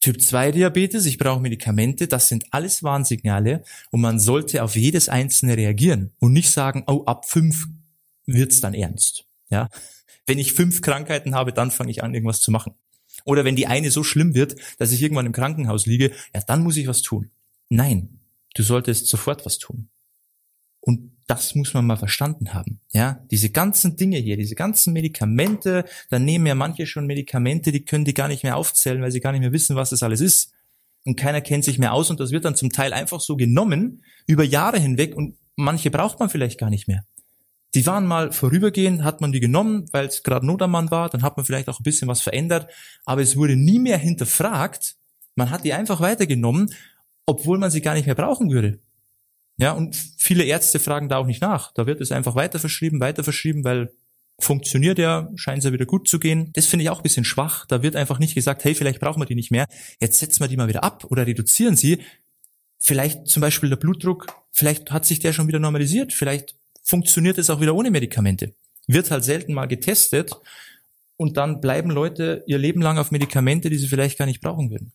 Typ 0.00 0.22
2 0.22 0.52
Diabetes, 0.52 1.04
ich 1.04 1.18
brauche 1.18 1.40
Medikamente, 1.40 2.08
das 2.08 2.28
sind 2.28 2.44
alles 2.52 2.82
Warnsignale 2.82 3.64
und 3.90 4.00
man 4.00 4.18
sollte 4.18 4.62
auf 4.62 4.74
jedes 4.74 5.10
einzelne 5.10 5.56
reagieren 5.56 6.12
und 6.20 6.32
nicht 6.32 6.50
sagen, 6.50 6.84
oh, 6.86 7.04
ab 7.04 7.28
fünf 7.28 7.66
wird's 8.24 8.60
dann 8.60 8.72
ernst. 8.72 9.24
Ja, 9.50 9.68
wenn 10.26 10.38
ich 10.38 10.52
fünf 10.52 10.80
Krankheiten 10.80 11.34
habe, 11.34 11.52
dann 11.52 11.70
fange 11.70 11.90
ich 11.90 12.02
an, 12.02 12.14
irgendwas 12.14 12.40
zu 12.40 12.50
machen. 12.50 12.74
Oder 13.24 13.44
wenn 13.44 13.56
die 13.56 13.66
eine 13.66 13.90
so 13.90 14.02
schlimm 14.02 14.34
wird, 14.34 14.56
dass 14.78 14.92
ich 14.92 15.02
irgendwann 15.02 15.26
im 15.26 15.32
Krankenhaus 15.32 15.86
liege, 15.86 16.12
ja, 16.34 16.40
dann 16.46 16.62
muss 16.62 16.76
ich 16.76 16.86
was 16.86 17.02
tun. 17.02 17.30
Nein, 17.68 18.20
du 18.54 18.62
solltest 18.62 19.06
sofort 19.08 19.44
was 19.44 19.58
tun. 19.58 19.88
Das 21.30 21.54
muss 21.54 21.74
man 21.74 21.86
mal 21.86 21.96
verstanden 21.96 22.54
haben. 22.54 22.80
Ja, 22.90 23.24
diese 23.30 23.50
ganzen 23.50 23.94
Dinge 23.94 24.18
hier, 24.18 24.36
diese 24.36 24.56
ganzen 24.56 24.92
Medikamente, 24.92 25.84
da 26.08 26.18
nehmen 26.18 26.44
ja 26.44 26.56
manche 26.56 26.86
schon 26.86 27.06
Medikamente, 27.06 27.70
die 27.70 27.84
können 27.84 28.04
die 28.04 28.14
gar 28.14 28.26
nicht 28.26 28.42
mehr 28.42 28.56
aufzählen, 28.56 29.00
weil 29.00 29.12
sie 29.12 29.20
gar 29.20 29.30
nicht 29.30 29.42
mehr 29.42 29.52
wissen, 29.52 29.76
was 29.76 29.90
das 29.90 30.02
alles 30.02 30.20
ist. 30.20 30.50
Und 31.04 31.14
keiner 31.14 31.40
kennt 31.40 31.62
sich 31.62 31.78
mehr 31.78 31.92
aus 31.92 32.10
und 32.10 32.18
das 32.18 32.32
wird 32.32 32.44
dann 32.44 32.56
zum 32.56 32.70
Teil 32.72 32.92
einfach 32.92 33.20
so 33.20 33.36
genommen 33.36 34.02
über 34.26 34.42
Jahre 34.42 34.80
hinweg 34.80 35.14
und 35.14 35.36
manche 35.54 35.92
braucht 35.92 36.18
man 36.18 36.30
vielleicht 36.30 36.58
gar 36.58 36.68
nicht 36.68 36.88
mehr. 36.88 37.04
Die 37.76 37.86
waren 37.86 38.08
mal 38.08 38.32
vorübergehend, 38.32 39.04
hat 39.04 39.20
man 39.20 39.30
die 39.30 39.38
genommen, 39.38 39.86
weil 39.92 40.06
es 40.06 40.24
gerade 40.24 40.44
Not 40.44 40.62
am 40.62 40.72
Mann 40.72 40.90
war, 40.90 41.10
dann 41.10 41.22
hat 41.22 41.36
man 41.36 41.46
vielleicht 41.46 41.68
auch 41.68 41.78
ein 41.78 41.84
bisschen 41.84 42.08
was 42.08 42.22
verändert, 42.22 42.68
aber 43.04 43.22
es 43.22 43.36
wurde 43.36 43.54
nie 43.54 43.78
mehr 43.78 43.98
hinterfragt. 43.98 44.96
Man 45.36 45.50
hat 45.50 45.62
die 45.62 45.74
einfach 45.74 46.00
weitergenommen, 46.00 46.74
obwohl 47.24 47.58
man 47.58 47.70
sie 47.70 47.82
gar 47.82 47.94
nicht 47.94 48.06
mehr 48.06 48.16
brauchen 48.16 48.50
würde. 48.50 48.80
Ja, 49.60 49.72
und 49.72 49.94
viele 50.16 50.44
Ärzte 50.44 50.78
fragen 50.78 51.10
da 51.10 51.18
auch 51.18 51.26
nicht 51.26 51.42
nach. 51.42 51.72
Da 51.72 51.86
wird 51.86 52.00
es 52.00 52.12
einfach 52.12 52.34
weiter 52.34 52.58
verschrieben, 52.58 52.98
weiter 52.98 53.22
verschrieben, 53.22 53.62
weil 53.62 53.92
funktioniert 54.38 54.98
ja, 54.98 55.30
scheint 55.34 55.58
es 55.58 55.64
ja 55.66 55.72
wieder 55.72 55.84
gut 55.84 56.08
zu 56.08 56.18
gehen. 56.18 56.50
Das 56.54 56.64
finde 56.64 56.84
ich 56.84 56.88
auch 56.88 57.00
ein 57.00 57.02
bisschen 57.02 57.26
schwach. 57.26 57.66
Da 57.66 57.82
wird 57.82 57.94
einfach 57.94 58.18
nicht 58.18 58.34
gesagt, 58.34 58.64
hey, 58.64 58.74
vielleicht 58.74 59.00
brauchen 59.00 59.20
wir 59.20 59.26
die 59.26 59.34
nicht 59.34 59.50
mehr. 59.50 59.66
Jetzt 60.00 60.18
setzen 60.18 60.40
wir 60.40 60.48
die 60.48 60.56
mal 60.56 60.68
wieder 60.68 60.82
ab 60.82 61.04
oder 61.10 61.26
reduzieren 61.26 61.76
sie. 61.76 62.00
Vielleicht 62.78 63.28
zum 63.28 63.42
Beispiel 63.42 63.68
der 63.68 63.76
Blutdruck, 63.76 64.28
vielleicht 64.50 64.92
hat 64.92 65.04
sich 65.04 65.18
der 65.18 65.34
schon 65.34 65.46
wieder 65.46 65.58
normalisiert. 65.58 66.14
Vielleicht 66.14 66.54
funktioniert 66.82 67.36
es 67.36 67.50
auch 67.50 67.60
wieder 67.60 67.74
ohne 67.74 67.90
Medikamente. 67.90 68.54
Wird 68.86 69.10
halt 69.10 69.24
selten 69.24 69.52
mal 69.52 69.66
getestet 69.66 70.32
und 71.18 71.36
dann 71.36 71.60
bleiben 71.60 71.90
Leute 71.90 72.44
ihr 72.46 72.56
Leben 72.56 72.80
lang 72.80 72.96
auf 72.96 73.10
Medikamente, 73.10 73.68
die 73.68 73.76
sie 73.76 73.88
vielleicht 73.88 74.16
gar 74.16 74.24
nicht 74.24 74.40
brauchen 74.40 74.70
würden. 74.70 74.92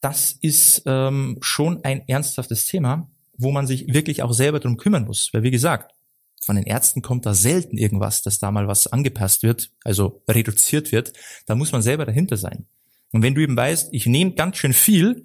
Das 0.00 0.38
ist 0.40 0.84
ähm, 0.86 1.38
schon 1.40 1.82
ein 1.82 2.06
ernsthaftes 2.06 2.66
Thema 2.66 3.10
wo 3.36 3.50
man 3.50 3.66
sich 3.66 3.92
wirklich 3.92 4.22
auch 4.22 4.32
selber 4.32 4.60
drum 4.60 4.76
kümmern 4.76 5.04
muss. 5.04 5.30
Weil 5.32 5.42
wie 5.42 5.50
gesagt, 5.50 5.92
von 6.44 6.56
den 6.56 6.66
Ärzten 6.66 7.02
kommt 7.02 7.26
da 7.26 7.34
selten 7.34 7.78
irgendwas, 7.78 8.22
dass 8.22 8.38
da 8.38 8.50
mal 8.50 8.68
was 8.68 8.86
angepasst 8.86 9.42
wird, 9.42 9.70
also 9.82 10.22
reduziert 10.28 10.92
wird. 10.92 11.12
Da 11.46 11.54
muss 11.54 11.72
man 11.72 11.82
selber 11.82 12.04
dahinter 12.04 12.36
sein. 12.36 12.66
Und 13.12 13.22
wenn 13.22 13.34
du 13.34 13.40
eben 13.40 13.56
weißt, 13.56 13.88
ich 13.92 14.06
nehme 14.06 14.32
ganz 14.32 14.58
schön 14.58 14.72
viel 14.72 15.24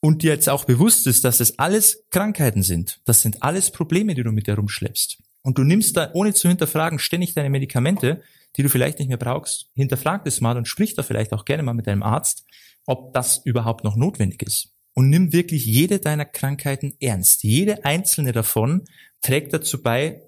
und 0.00 0.22
dir 0.22 0.32
jetzt 0.32 0.48
auch 0.48 0.64
bewusst 0.64 1.06
ist, 1.06 1.24
dass 1.24 1.40
es 1.40 1.58
alles 1.58 2.04
Krankheiten 2.10 2.62
sind, 2.62 3.00
das 3.04 3.22
sind 3.22 3.42
alles 3.42 3.70
Probleme, 3.70 4.14
die 4.14 4.22
du 4.22 4.30
mit 4.30 4.46
dir 4.46 4.54
rumschleppst. 4.54 5.18
Und 5.42 5.58
du 5.58 5.64
nimmst 5.64 5.96
da, 5.96 6.10
ohne 6.12 6.34
zu 6.34 6.48
hinterfragen, 6.48 6.98
ständig 6.98 7.34
deine 7.34 7.50
Medikamente, 7.50 8.22
die 8.56 8.62
du 8.62 8.68
vielleicht 8.68 8.98
nicht 8.98 9.08
mehr 9.08 9.16
brauchst, 9.16 9.70
hinterfrag 9.74 10.24
das 10.24 10.40
mal 10.40 10.56
und 10.56 10.68
sprich 10.68 10.94
da 10.94 11.02
vielleicht 11.02 11.32
auch 11.32 11.44
gerne 11.44 11.62
mal 11.62 11.74
mit 11.74 11.86
deinem 11.86 12.02
Arzt, 12.02 12.44
ob 12.86 13.12
das 13.14 13.40
überhaupt 13.44 13.82
noch 13.84 13.96
notwendig 13.96 14.42
ist 14.42 14.75
und 14.96 15.10
nimm 15.10 15.32
wirklich 15.34 15.66
jede 15.66 15.98
deiner 15.98 16.24
Krankheiten 16.24 16.94
ernst. 17.00 17.44
Jede 17.44 17.84
einzelne 17.84 18.32
davon 18.32 18.84
trägt 19.20 19.52
dazu 19.52 19.82
bei, 19.82 20.22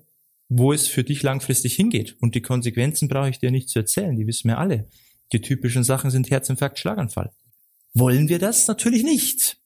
wo 0.51 0.75
es 0.75 0.89
für 0.89 1.05
dich 1.05 1.23
langfristig 1.23 1.75
hingeht. 1.75 2.17
Und 2.21 2.35
die 2.35 2.43
Konsequenzen 2.43 3.09
brauche 3.09 3.31
ich 3.31 3.39
dir 3.39 3.51
nicht 3.51 3.71
zu 3.71 3.79
erzählen, 3.79 4.15
die 4.15 4.27
wissen 4.27 4.49
wir 4.49 4.59
alle. 4.59 4.87
Die 5.33 5.41
typischen 5.41 5.85
Sachen 5.85 6.11
sind 6.11 6.31
Herzinfarkt, 6.31 6.79
Schlaganfall. 6.79 7.33
Wollen 7.95 8.29
wir 8.29 8.39
das? 8.39 8.69
Natürlich 8.69 9.05
nicht. 9.05 9.57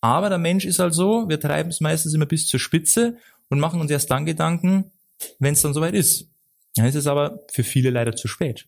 Aber 0.00 0.30
der 0.30 0.38
Mensch 0.38 0.64
ist 0.64 0.78
halt 0.78 0.94
so, 0.94 1.28
wir 1.28 1.38
treiben 1.38 1.68
es 1.68 1.82
meistens 1.82 2.14
immer 2.14 2.26
bis 2.26 2.46
zur 2.46 2.60
Spitze 2.60 3.18
und 3.50 3.60
machen 3.60 3.78
uns 3.78 3.90
erst 3.90 4.10
dann 4.10 4.24
Gedanken, 4.24 4.90
wenn 5.38 5.52
es 5.52 5.60
dann 5.60 5.74
soweit 5.74 5.94
ist. 5.94 6.30
Dann 6.76 6.86
ist 6.86 6.94
es 6.94 7.06
aber 7.06 7.44
für 7.52 7.62
viele 7.62 7.90
leider 7.90 8.16
zu 8.16 8.26
spät. 8.26 8.66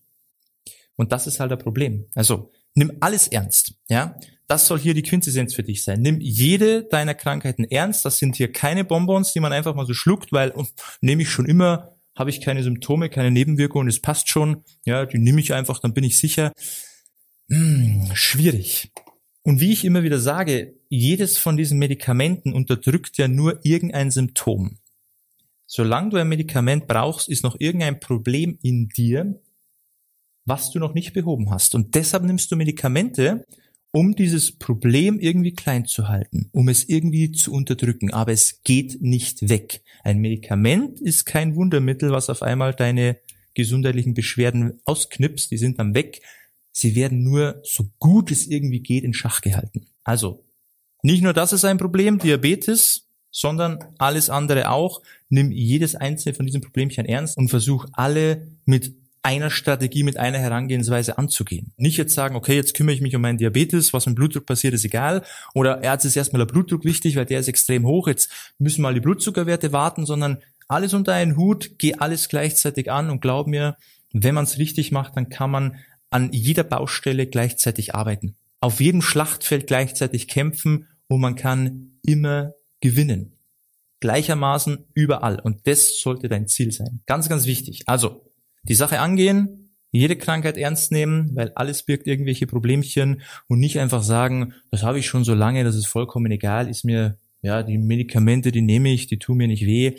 Und 0.97 1.12
das 1.12 1.26
ist 1.26 1.41
halt 1.41 1.50
ein 1.50 1.59
Problem. 1.59 2.05
Also 2.14 2.50
nimm 2.75 2.93
alles 3.00 3.29
ernst, 3.29 3.73
ja. 3.88 4.19
Das 4.53 4.67
soll 4.67 4.79
hier 4.79 4.93
die 4.93 5.01
Quintessenz 5.01 5.55
für 5.55 5.63
dich 5.63 5.83
sein. 5.83 6.03
Nimm 6.03 6.21
jede 6.21 6.85
deiner 6.85 7.15
Krankheiten 7.15 7.65
ernst. 7.65 8.05
Das 8.05 8.19
sind 8.19 8.37
hier 8.37 8.53
keine 8.53 8.85
Bonbons, 8.85 9.33
die 9.33 9.41
man 9.41 9.51
einfach 9.51 9.75
mal 9.75 9.87
so 9.87 9.95
schluckt, 9.95 10.31
weil 10.31 10.53
oh, 10.55 10.67
nehme 11.01 11.23
ich 11.23 11.31
schon 11.31 11.47
immer, 11.47 11.97
habe 12.15 12.29
ich 12.29 12.43
keine 12.43 12.63
Symptome, 12.63 13.09
keine 13.09 13.31
Nebenwirkungen, 13.31 13.89
es 13.89 14.03
passt 14.03 14.29
schon. 14.29 14.63
Ja, 14.85 15.07
die 15.07 15.17
nehme 15.17 15.41
ich 15.41 15.55
einfach, 15.55 15.79
dann 15.79 15.95
bin 15.95 16.05
ich 16.05 16.19
sicher. 16.19 16.53
Hm, 17.49 18.11
schwierig. 18.13 18.93
Und 19.43 19.63
wie 19.63 19.73
ich 19.73 19.87
immer 19.87 20.03
wieder 20.03 20.19
sage, 20.19 20.75
jedes 20.91 21.39
von 21.39 21.57
diesen 21.57 21.79
Medikamenten 21.79 22.53
unterdrückt 22.53 23.17
ja 23.17 23.29
nur 23.29 23.59
irgendein 23.65 24.11
Symptom. 24.11 24.77
Solange 25.65 26.11
du 26.11 26.19
ein 26.19 26.29
Medikament 26.29 26.89
brauchst, 26.89 27.31
ist 27.31 27.43
noch 27.43 27.57
irgendein 27.59 28.01
Problem 28.01 28.59
in 28.61 28.91
dir, 28.91 29.41
was 30.45 30.71
du 30.71 30.79
noch 30.79 30.93
nicht 30.93 31.15
behoben 31.15 31.51
hast. 31.51 31.75
Und 31.75 31.95
deshalb 31.95 32.25
nimmst 32.25 32.53
du 32.53 32.57
Medikamente, 32.57 33.47
um 33.93 34.17
dieses 34.17 34.53
Problem 34.53 35.21
irgendwie 35.21 35.53
klein 35.53 35.87
zu 35.87 36.09
halten, 36.09 36.49
um 36.53 36.69
es 36.69 36.89
irgendwie 36.89 37.31
zu 37.31 37.53
unterdrücken. 37.53 38.13
Aber 38.13 38.33
es 38.33 38.63
geht 38.65 39.03
nicht 39.03 39.49
weg. 39.49 39.83
Ein 40.03 40.19
Medikament 40.19 41.01
ist 41.01 41.27
kein 41.27 41.55
Wundermittel, 41.55 42.11
was 42.11 42.31
auf 42.31 42.43
einmal 42.43 42.75
deine 42.75 43.19
gesundheitlichen 43.55 44.15
Beschwerden 44.15 44.81
ausknipst. 44.87 45.51
Die 45.51 45.59
sind 45.59 45.79
dann 45.79 45.95
weg. 45.95 46.23
Sie 46.73 46.95
werden 46.95 47.23
nur 47.23 47.61
so 47.65 47.85
gut 47.99 48.31
es 48.31 48.47
irgendwie 48.47 48.81
geht 48.81 49.05
in 49.05 49.13
Schach 49.13 49.43
gehalten. 49.43 49.87
Also, 50.05 50.43
nicht 51.03 51.23
nur 51.23 51.35
das 51.35 51.53
ist 51.53 51.67
ein 51.67 51.77
Problem, 51.77 52.19
Diabetes, 52.19 53.09
sondern 53.31 53.79
alles 53.99 54.31
andere 54.31 54.71
auch. 54.71 55.03
Nimm 55.29 55.53
jedes 55.53 55.95
einzelne 55.95 56.35
von 56.35 56.47
diesen 56.47 56.63
Problemchen 56.63 57.05
ernst 57.05 57.37
und 57.37 57.49
versuch 57.49 57.87
alle 57.93 58.47
mit 58.65 58.95
einer 59.23 59.50
Strategie, 59.50 60.02
mit 60.02 60.17
einer 60.17 60.38
Herangehensweise 60.38 61.17
anzugehen. 61.17 61.73
Nicht 61.76 61.97
jetzt 61.97 62.14
sagen, 62.14 62.35
okay, 62.35 62.57
jetzt 62.57 62.75
kümmere 62.75 62.95
ich 62.95 63.00
mich 63.00 63.14
um 63.14 63.23
meinen 63.23 63.38
Diabetes, 63.38 63.93
was 63.93 64.07
mit 64.07 64.17
Blutdruck 64.17 64.47
passiert, 64.47 64.75
ist 64.75 64.85
egal. 64.85 65.23
Oder 65.55 65.83
Ärzte 65.83 66.09
ist 66.09 66.17
erstmal 66.17 66.45
der 66.45 66.52
Blutdruck 66.52 66.85
wichtig, 66.85 67.14
weil 67.17 67.26
der 67.26 67.41
ist 67.41 67.49
extrem 67.49 67.87
hoch, 67.87 68.09
jetzt 68.09 68.31
müssen 68.59 68.83
mal 68.83 68.95
die 68.95 69.00
Blutzuckerwerte 69.00 69.73
warten, 69.73 70.07
sondern 70.07 70.38
alles 70.67 70.95
unter 70.95 71.12
einen 71.12 71.37
Hut, 71.37 71.79
geh 71.79 71.95
alles 71.95 72.29
gleichzeitig 72.29 72.91
an 72.91 73.11
und 73.11 73.21
glaub 73.21 73.47
mir, 73.47 73.76
wenn 74.12 74.35
man 74.35 74.45
es 74.45 74.59
richtig 74.59 74.91
macht, 74.91 75.17
dann 75.17 75.29
kann 75.29 75.50
man 75.50 75.76
an 76.11 76.33
jeder 76.33 76.64
Baustelle 76.64 77.26
gleichzeitig 77.26 77.95
arbeiten. 77.95 78.37
Auf 78.61 78.81
jedem 78.81 79.02
Schlachtfeld 79.02 79.67
gleichzeitig 79.67 80.29
kämpfen 80.29 80.88
und 81.09 81.21
man 81.21 81.37
kann 81.37 81.93
immer 82.02 82.52
gewinnen. 82.81 83.33
Gleichermaßen 84.00 84.85
überall. 84.95 85.38
Und 85.38 85.67
das 85.67 86.00
sollte 86.00 86.29
dein 86.29 86.49
Ziel 86.49 86.73
sein. 86.73 87.00
Ganz, 87.07 87.29
ganz 87.29 87.47
wichtig. 87.47 87.83
Also, 87.87 88.32
die 88.64 88.75
Sache 88.75 89.00
angehen, 89.00 89.62
jede 89.90 90.16
Krankheit 90.16 90.57
ernst 90.57 90.90
nehmen, 90.90 91.31
weil 91.35 91.52
alles 91.54 91.83
birgt 91.83 92.07
irgendwelche 92.07 92.47
Problemchen 92.47 93.23
und 93.47 93.61
nicht 93.61 93.78
einfach 93.78 94.02
sagen, 94.02 94.54
das 94.71 94.83
habe 94.83 94.99
ich 94.99 95.07
schon 95.07 95.25
so 95.25 95.35
lange, 95.35 95.64
das 95.64 95.76
ist 95.76 95.87
vollkommen 95.87 96.33
egal, 96.33 96.69
ist 96.69 96.85
mir, 96.85 97.19
ja, 97.42 97.62
die 97.62 97.76
Medikamente, 97.76 98.52
die 98.52 98.62
nehme 98.62 98.90
ich, 98.90 99.07
die 99.07 99.19
tun 99.19 99.37
mir 99.37 99.49
nicht 99.49 99.66
weh. 99.66 99.97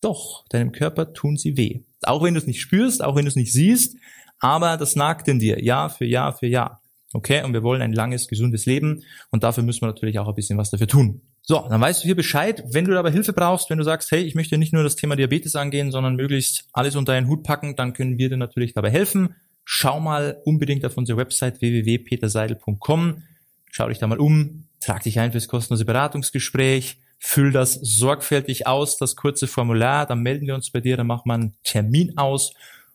Doch, 0.00 0.46
deinem 0.48 0.72
Körper 0.72 1.12
tun 1.12 1.36
sie 1.36 1.56
weh. 1.56 1.80
Auch 2.02 2.22
wenn 2.22 2.34
du 2.34 2.40
es 2.40 2.46
nicht 2.46 2.60
spürst, 2.60 3.04
auch 3.04 3.16
wenn 3.16 3.24
du 3.24 3.28
es 3.28 3.36
nicht 3.36 3.52
siehst, 3.52 3.96
aber 4.38 4.76
das 4.76 4.96
nagt 4.96 5.28
in 5.28 5.38
dir, 5.38 5.62
Jahr 5.62 5.90
für 5.90 6.06
Jahr 6.06 6.32
für 6.32 6.46
Jahr. 6.46 6.80
Okay, 7.12 7.44
und 7.44 7.52
wir 7.52 7.62
wollen 7.62 7.82
ein 7.82 7.92
langes, 7.92 8.26
gesundes 8.26 8.66
Leben 8.66 9.04
und 9.30 9.44
dafür 9.44 9.62
müssen 9.62 9.82
wir 9.82 9.88
natürlich 9.88 10.18
auch 10.18 10.28
ein 10.28 10.34
bisschen 10.34 10.58
was 10.58 10.70
dafür 10.70 10.88
tun. 10.88 11.20
So, 11.46 11.66
dann 11.68 11.78
weißt 11.78 12.02
du 12.02 12.06
hier 12.06 12.16
Bescheid. 12.16 12.64
Wenn 12.70 12.86
du 12.86 12.92
dabei 12.92 13.10
Hilfe 13.10 13.34
brauchst, 13.34 13.68
wenn 13.68 13.76
du 13.76 13.84
sagst, 13.84 14.10
hey, 14.10 14.22
ich 14.22 14.34
möchte 14.34 14.56
nicht 14.56 14.72
nur 14.72 14.82
das 14.82 14.96
Thema 14.96 15.14
Diabetes 15.14 15.54
angehen, 15.56 15.92
sondern 15.92 16.16
möglichst 16.16 16.64
alles 16.72 16.96
unter 16.96 17.12
einen 17.12 17.28
Hut 17.28 17.42
packen, 17.42 17.76
dann 17.76 17.92
können 17.92 18.16
wir 18.16 18.30
dir 18.30 18.38
natürlich 18.38 18.72
dabei 18.72 18.90
helfen. 18.90 19.34
Schau 19.66 20.00
mal 20.00 20.40
unbedingt 20.46 20.86
auf 20.86 20.96
unsere 20.96 21.18
Website 21.18 21.60
www.peterseidel.com. 21.60 23.22
Schau 23.70 23.88
dich 23.88 23.98
da 23.98 24.06
mal 24.06 24.20
um, 24.20 24.68
trag 24.80 25.02
dich 25.02 25.20
ein 25.20 25.32
fürs 25.32 25.46
kostenlose 25.46 25.84
Beratungsgespräch, 25.84 26.96
füll 27.18 27.52
das 27.52 27.74
sorgfältig 27.74 28.66
aus, 28.66 28.96
das 28.96 29.14
kurze 29.14 29.46
Formular, 29.46 30.06
dann 30.06 30.22
melden 30.22 30.46
wir 30.46 30.54
uns 30.54 30.70
bei 30.70 30.80
dir, 30.80 30.96
dann 30.96 31.06
machen 31.06 31.28
wir 31.28 31.34
einen 31.34 31.54
Termin 31.62 32.16
aus 32.16 32.54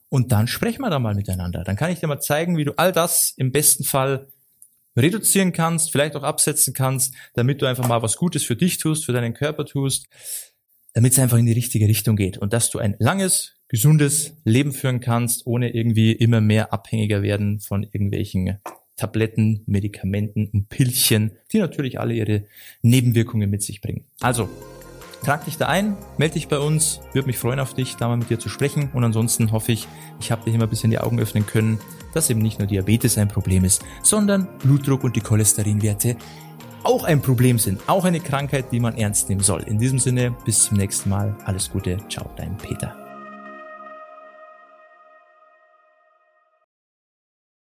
und 0.10 0.32
dann 0.32 0.48
sprechen 0.48 0.82
wir 0.82 0.89
da 0.89 0.98
mal 0.98 1.13
miteinander. 1.13 1.63
Dann 1.63 1.75
kann 1.75 1.91
ich 1.91 2.00
dir 2.00 2.08
mal 2.08 2.20
zeigen, 2.20 2.58
wie 2.58 2.65
du 2.65 2.74
all 2.77 2.91
das 2.91 3.34
im 3.38 3.51
besten 3.51 3.84
Fall 3.84 4.27
reduzieren 4.96 5.53
kannst, 5.53 5.91
vielleicht 5.91 6.15
auch 6.15 6.24
absetzen 6.24 6.74
kannst, 6.74 7.13
damit 7.34 7.62
du 7.62 7.65
einfach 7.65 7.88
mal 7.88 8.01
was 8.01 8.17
Gutes 8.17 8.43
für 8.43 8.55
dich 8.55 8.77
tust, 8.77 9.05
für 9.05 9.13
deinen 9.13 9.34
Körper 9.34 9.65
tust, 9.65 10.08
damit 10.93 11.13
es 11.13 11.19
einfach 11.19 11.38
in 11.38 11.46
die 11.46 11.53
richtige 11.53 11.88
Richtung 11.88 12.15
geht 12.15 12.38
und 12.38 12.53
dass 12.53 12.69
du 12.69 12.79
ein 12.79 12.96
langes, 13.00 13.55
gesundes 13.67 14.34
Leben 14.43 14.72
führen 14.72 15.00
kannst, 15.00 15.46
ohne 15.46 15.74
irgendwie 15.74 16.12
immer 16.12 16.41
mehr 16.41 16.74
abhängiger 16.74 17.22
werden 17.22 17.60
von 17.60 17.84
irgendwelchen 17.84 18.60
Tabletten, 18.96 19.63
Medikamenten 19.65 20.48
und 20.48 20.69
Pillchen, 20.69 21.31
die 21.53 21.60
natürlich 21.60 22.00
alle 22.00 22.13
ihre 22.13 22.46
Nebenwirkungen 22.81 23.50
mit 23.50 23.63
sich 23.63 23.81
bringen. 23.81 24.05
Also, 24.19 24.50
Trag 25.24 25.46
dich 25.46 25.58
da 25.58 25.68
ein, 25.68 25.98
melde 26.18 26.36
dich 26.36 26.48
bei 26.48 26.60
uns, 26.60 27.02
würde 27.14 27.28
mich 27.28 27.38
freuen 27.38 27.60
auf 27.60 27.74
dich, 27.74 27.98
da 27.98 28.08
mal 28.08 28.18
mit 28.18 28.30
dir 28.30 28.40
zu 28.40 28.50
sprechen. 28.50 28.90
Und 28.94 29.04
ansonsten 29.04 29.52
hoffe 29.52 29.72
ich, 29.72 29.88
ich 30.20 30.32
habe 30.32 30.44
dir 30.46 30.54
immer 30.54 30.64
ein 30.64 30.70
bisschen 30.70 30.92
die 30.92 31.00
Augen 31.00 31.20
öffnen 31.20 31.46
können, 31.46 31.80
dass 32.14 32.30
eben 32.30 32.42
nicht 32.42 32.60
nur 32.60 32.68
Diabetes 32.68 33.18
ein 33.18 33.28
Problem 33.28 33.64
ist, 33.64 33.84
sondern 34.02 34.48
Blutdruck 34.60 35.04
und 35.04 35.16
die 35.16 35.22
Cholesterinwerte 35.22 36.16
auch 36.84 37.04
ein 37.04 37.22
Problem 37.22 37.60
sind, 37.60 37.82
auch 37.88 38.06
eine 38.06 38.20
Krankheit, 38.20 38.72
die 38.72 38.80
man 38.80 38.98
ernst 38.98 39.30
nehmen 39.30 39.42
soll. 39.42 39.64
In 39.64 39.80
diesem 39.80 40.00
Sinne, 40.00 40.34
bis 40.46 40.64
zum 40.64 40.78
nächsten 40.78 41.10
Mal, 41.10 41.36
alles 41.46 41.70
Gute, 41.70 41.98
ciao, 42.10 42.30
dein 42.38 42.58
Peter. 42.58 42.99